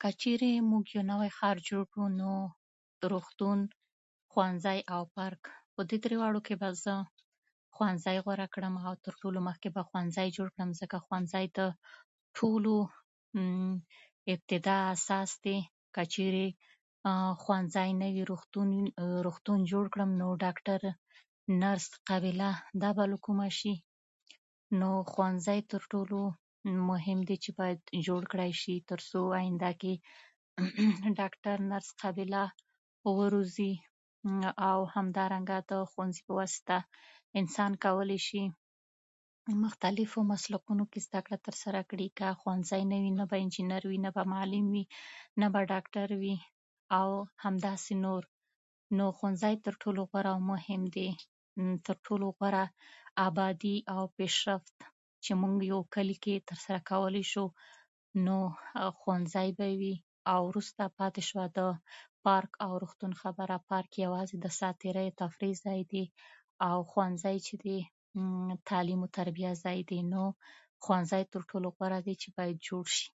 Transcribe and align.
که 0.00 0.08
چېرې 0.20 0.50
موږ 0.70 0.84
یو 0.96 1.02
نوی 1.12 1.30
ښار 1.36 1.56
جوړ 1.68 1.82
کړو، 1.92 2.06
نو 2.20 2.30
روغتون، 3.12 3.58
ښوونځی، 4.32 4.78
پارک، 5.16 5.42
او 5.54 5.70
په 5.74 5.82
دې 5.88 5.96
درېواړو 6.04 6.40
کې 6.46 6.54
به 6.60 6.68
زه 6.84 6.96
ښوونځی 7.74 8.16
غوره 8.24 8.46
کړم، 8.54 8.74
او 8.86 8.92
تر 9.04 9.14
ټولو 9.22 9.38
مخکې 9.48 9.68
به 9.74 9.82
ښوونځی 9.88 10.28
جوړ 10.36 10.48
کړم. 10.54 10.70
ځکه 10.80 10.96
چې 10.98 11.04
ښوونځی 11.06 11.44
د 11.58 11.60
ټولو 12.38 12.74
ابتدا 14.32 14.76
اساس 14.94 15.30
دی. 15.44 15.58
که 15.94 16.02
چېرې 16.14 16.46
ښوونځی 17.42 17.90
نه 18.02 18.08
وي، 18.14 18.22
روغتون 19.26 19.58
جوړ 19.72 19.84
کړم، 19.94 20.10
نو 20.20 20.28
ډاکتر، 20.44 20.80
نرس، 21.62 21.88
قابله 22.08 22.50
به 22.96 23.04
له 23.10 23.16
کومه 23.26 23.48
شي؟ 23.58 23.74
نو 24.80 24.88
ښوونځی 25.12 25.58
تر 25.72 25.82
ټولو 25.92 26.20
مهم 26.90 27.18
دی 27.28 27.36
چې 27.44 27.50
باید 27.58 27.80
جوړ 28.08 28.22
کړلی 28.32 28.54
شي، 28.62 28.76
تر 28.90 29.00
څو 29.10 29.20
په 29.28 29.34
آینده 29.40 29.70
کې 29.80 29.94
تر 30.04 30.68
څو 30.78 30.86
په 31.02 31.06
آینده 31.06 31.26
کې 31.32 31.66
نرس، 31.70 31.88
قابله 32.02 32.42
وروزي. 33.18 33.72
او 34.68 34.78
همدارنګه 34.94 35.58
د 35.70 35.72
ښوونځي 35.90 36.22
په 36.26 36.32
واسطه 36.40 36.76
انسان 37.40 37.72
کولای 37.84 38.18
شي 38.28 38.42
مختلفو 39.64 40.18
مسلکونو 40.32 40.84
کې 40.90 40.98
زده 41.06 41.20
کړه 41.26 41.38
ترسره 41.46 41.80
کړي. 41.90 42.06
که 42.18 42.26
ښوونځی 42.40 42.82
نه 42.90 42.96
وي، 43.02 43.10
نه 43.20 43.24
به 43.30 43.36
انجینر 43.44 43.82
وي، 43.90 43.98
نه 44.04 44.10
به 44.16 44.22
معلم 44.32 44.66
وي، 44.74 44.84
نه 45.40 45.46
به 45.52 45.60
ډاکتر 45.70 46.08
وي، 46.22 46.36
او 46.98 47.08
همداسې 47.44 47.92
نور. 48.04 48.22
نو 48.96 49.04
ښوونځی 49.18 49.54
تر 49.66 49.74
ټولو 49.82 50.00
غوره 50.10 50.30
او 50.34 50.40
مهم 50.52 50.82
دی، 50.96 51.08
تر 51.86 51.96
ټولو 52.06 52.26
غوره 52.38 52.64
ابادي 53.26 53.76
او 53.94 54.02
پیشرفت 54.16 54.72
په 54.78 54.88
یو 55.70 55.78
کلي 55.94 56.16
کې 56.24 56.34
ترسره 56.50 56.78
کولای 56.90 57.24
شو، 57.32 57.44
نو 58.26 58.36
ښوونځی 59.00 59.48
به 59.58 59.68
وي. 59.80 59.94
او 60.32 60.40
وروسته 60.50 60.82
پاتې 60.98 61.22
شوه 61.28 61.44
د 61.56 61.60
پارک 62.28 62.52
او 62.64 62.72
روغتون 62.82 63.12
خبره؛ 63.20 63.58
پارک 63.70 63.90
یوازې 64.04 64.36
د 64.38 64.40
تفریح 64.42 64.48
او 64.48 64.58
ساعتېرۍ 64.60 65.52
ځای 65.64 65.80
وي، 65.90 66.04
او 66.68 66.76
ښوونځی 66.90 67.36
چې 67.46 67.54
دی 67.64 67.78
تعلیم 68.68 69.00
او 69.04 69.08
تربیې 69.18 69.52
ځای 69.64 69.78
دی، 69.90 70.00
نو 70.12 70.22
ښوونځی 70.84 71.22
تر 71.32 71.42
ټولو 71.50 71.68
غوره 71.76 71.98
دی 72.06 72.14
چې 72.22 72.28
باید 72.38 72.56
جوړ 72.68 72.84
شي. 72.96 73.08